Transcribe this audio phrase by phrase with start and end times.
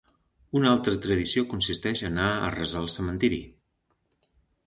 [0.59, 3.41] Una altra tradició consisteix a anar a resar al cementiri.